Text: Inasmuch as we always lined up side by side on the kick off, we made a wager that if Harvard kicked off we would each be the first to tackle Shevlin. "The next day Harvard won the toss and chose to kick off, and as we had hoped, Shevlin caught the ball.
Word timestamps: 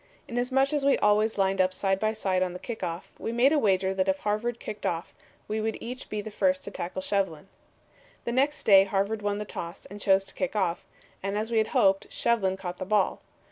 Inasmuch 0.27 0.73
as 0.73 0.83
we 0.83 0.97
always 0.97 1.37
lined 1.37 1.61
up 1.61 1.75
side 1.75 1.99
by 1.99 2.11
side 2.11 2.41
on 2.41 2.53
the 2.53 2.57
kick 2.59 2.81
off, 2.81 3.11
we 3.19 3.31
made 3.31 3.53
a 3.53 3.59
wager 3.59 3.93
that 3.93 4.07
if 4.07 4.17
Harvard 4.17 4.59
kicked 4.59 4.83
off 4.83 5.13
we 5.47 5.61
would 5.61 5.77
each 5.79 6.09
be 6.09 6.21
the 6.21 6.31
first 6.31 6.63
to 6.63 6.71
tackle 6.71 7.03
Shevlin. 7.03 7.49
"The 8.25 8.31
next 8.31 8.63
day 8.63 8.85
Harvard 8.85 9.21
won 9.21 9.37
the 9.37 9.45
toss 9.45 9.85
and 9.85 10.01
chose 10.01 10.23
to 10.23 10.33
kick 10.33 10.55
off, 10.55 10.83
and 11.21 11.37
as 11.37 11.51
we 11.51 11.59
had 11.59 11.67
hoped, 11.67 12.09
Shevlin 12.09 12.57
caught 12.57 12.77
the 12.77 12.83
ball. 12.85 13.21